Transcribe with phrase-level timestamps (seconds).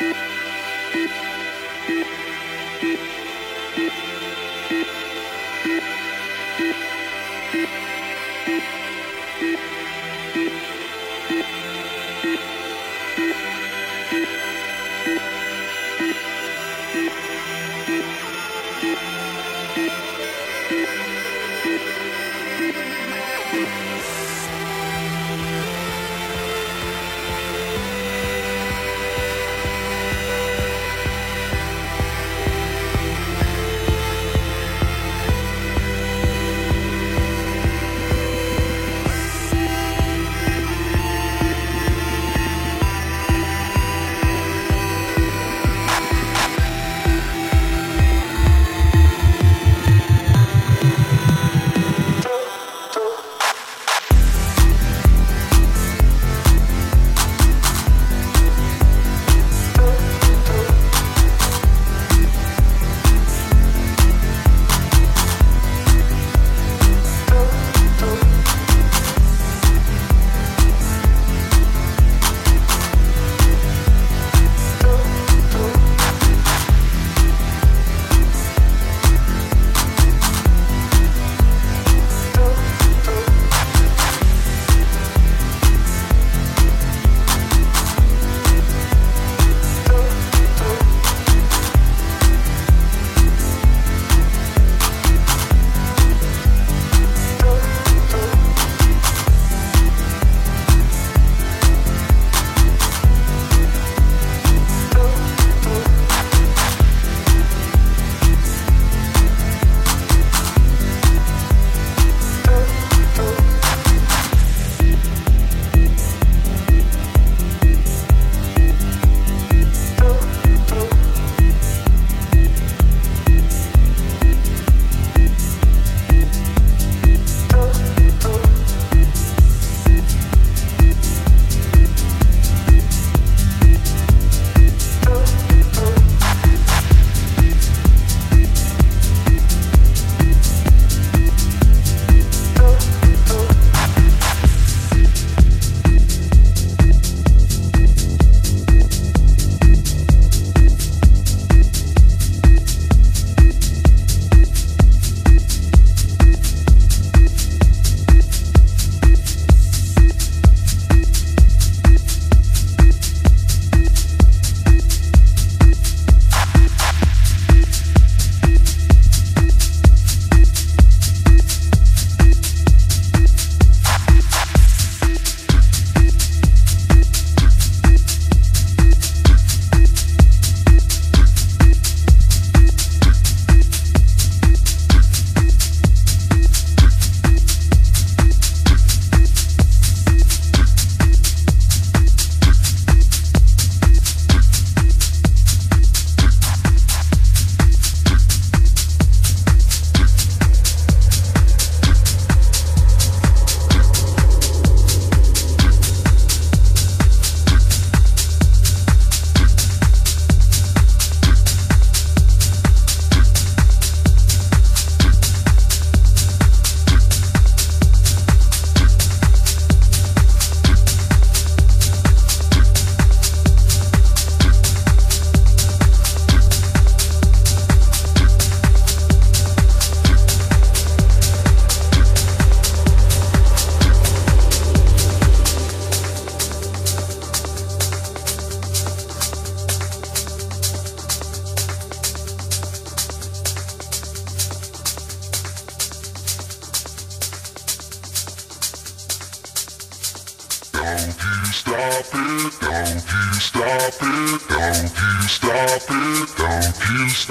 [0.00, 0.16] Thank
[2.82, 3.19] you.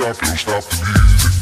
[0.10, 1.39] stop, don't stop the music.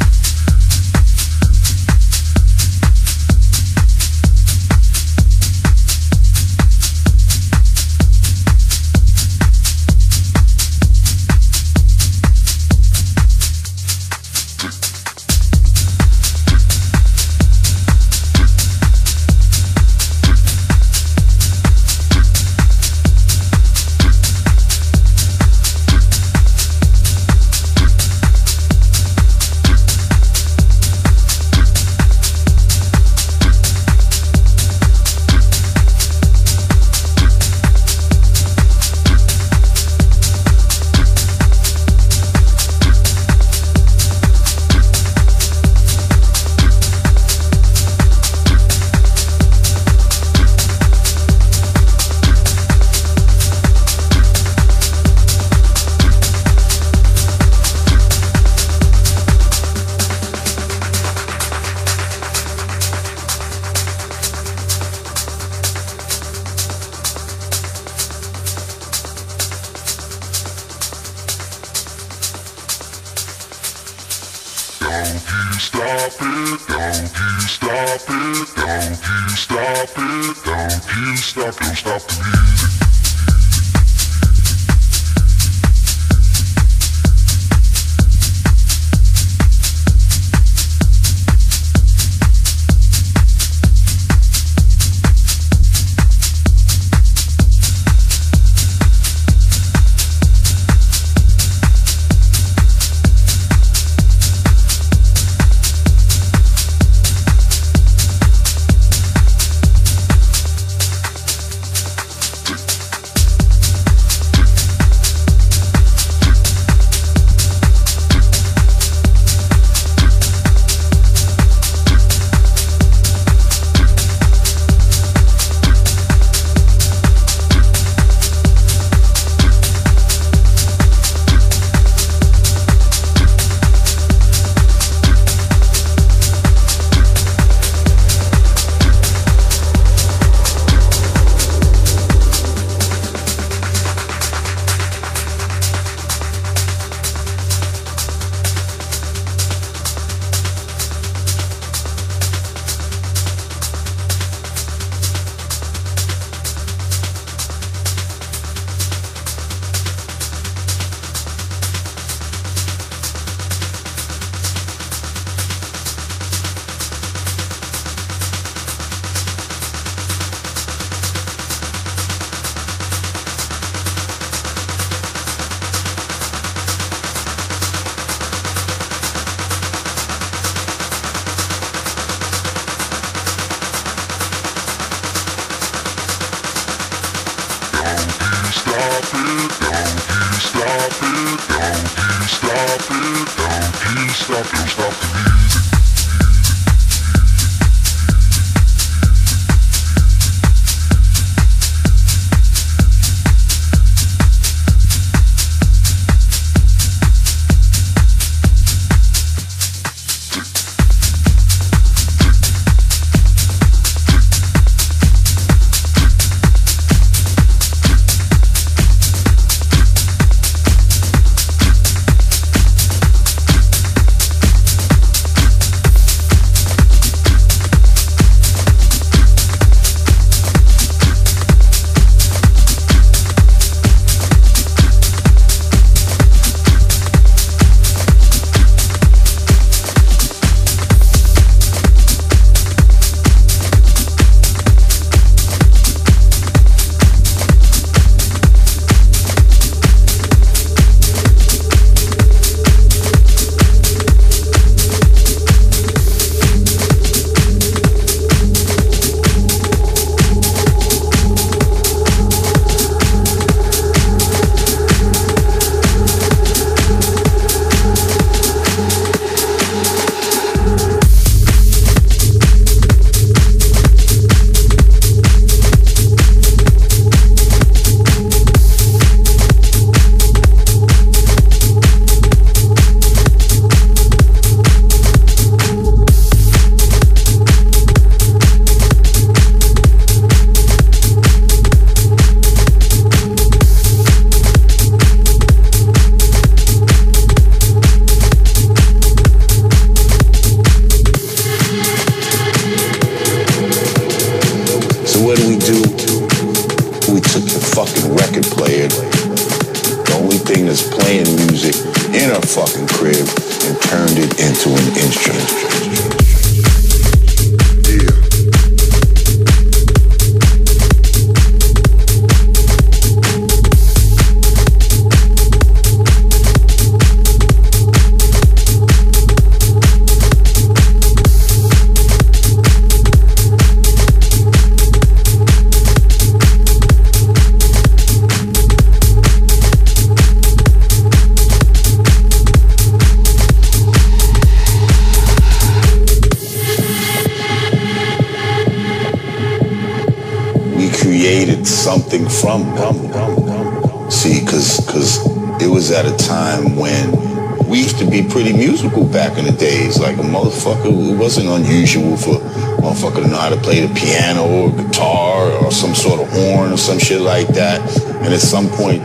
[361.17, 362.39] Wasn't unusual for a
[362.81, 366.71] motherfucker to know how to play the piano or guitar or some sort of horn
[366.71, 367.79] or some shit like that.
[368.23, 369.01] And at some point,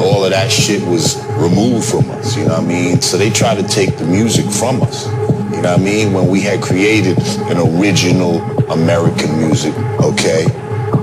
[0.00, 3.00] all of that shit was removed from us, you know what I mean?
[3.00, 5.06] So they try to take the music from us.
[5.06, 6.12] You know what I mean?
[6.12, 7.18] When we had created
[7.50, 10.46] an original American music, okay?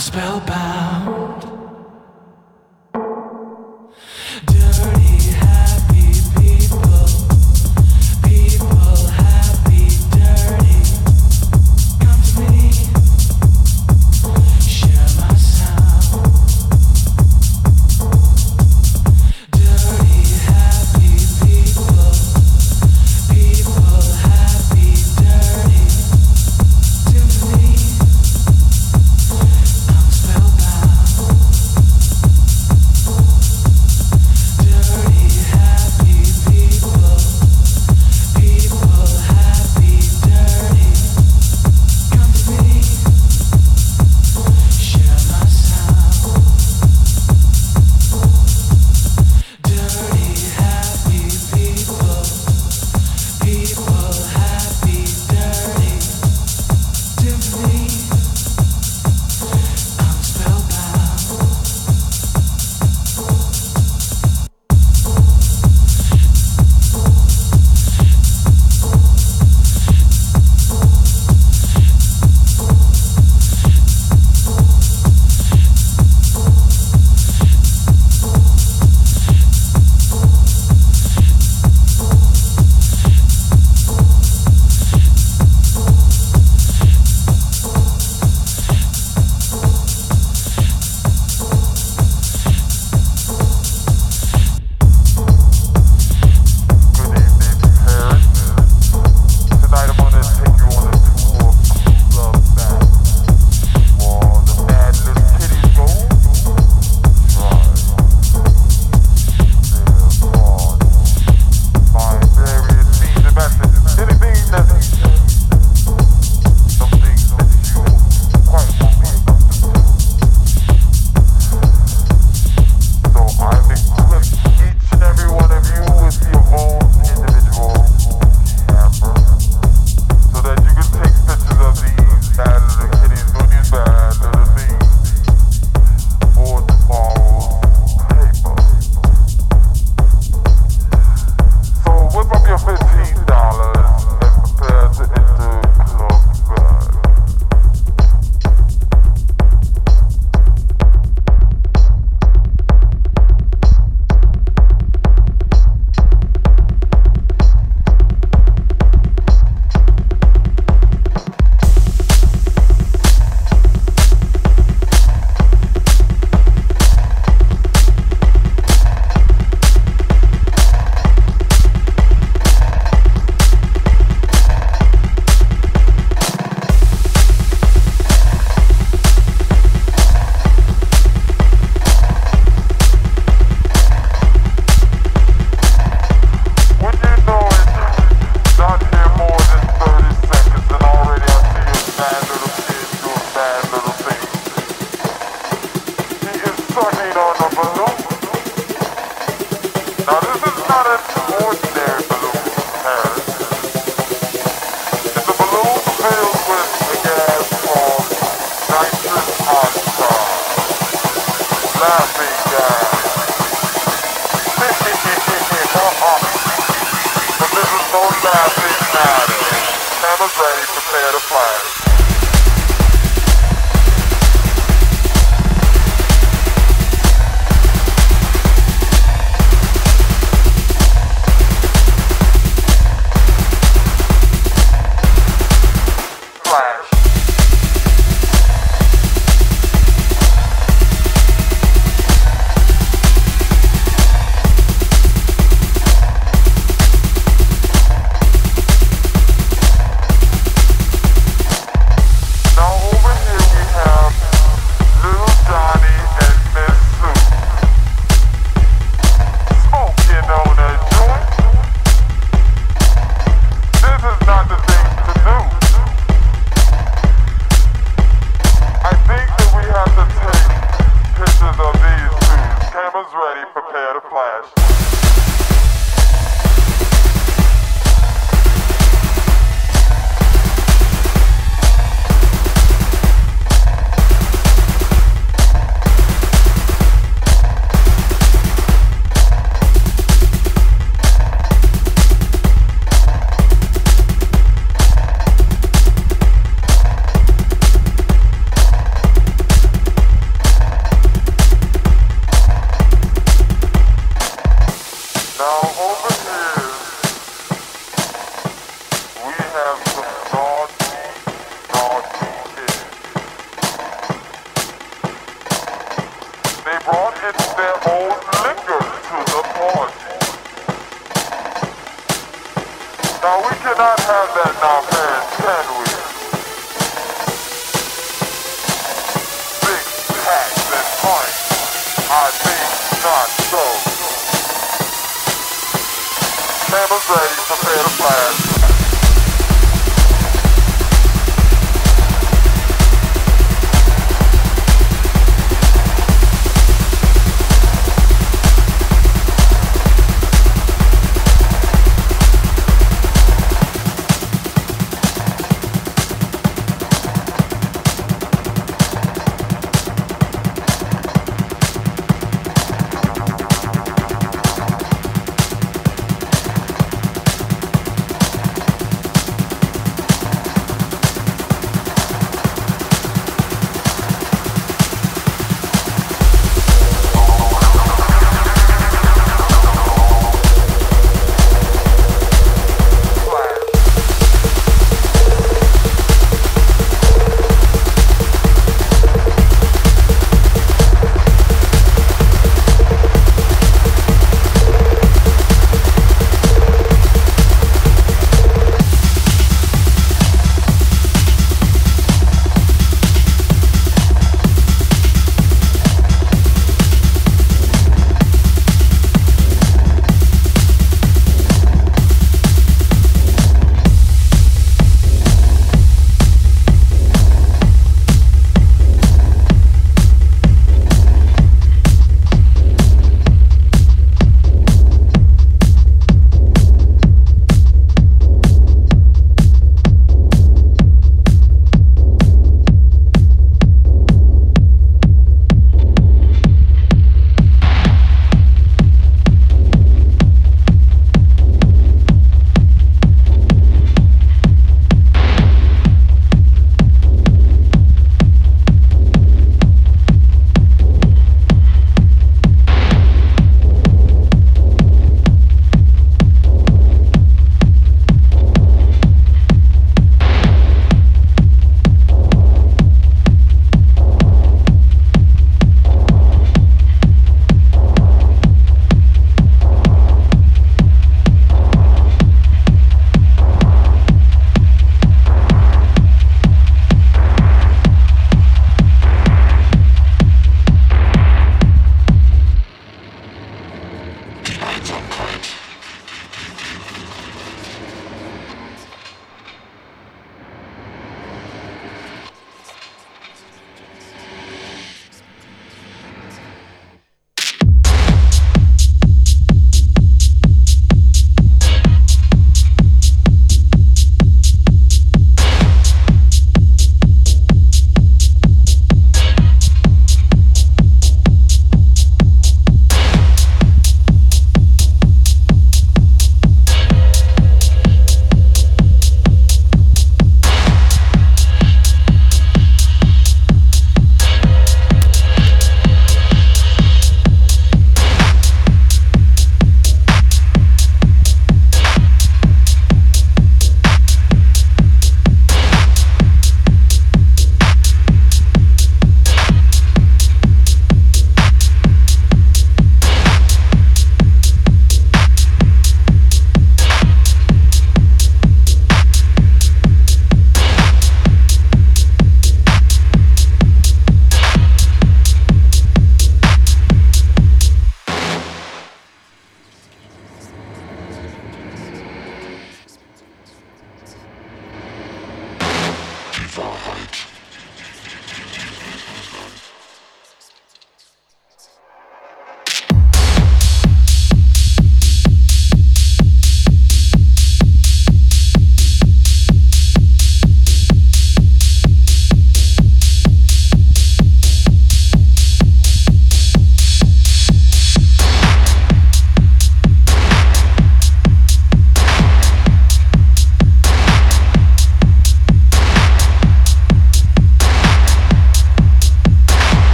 [0.00, 1.29] Spellbound.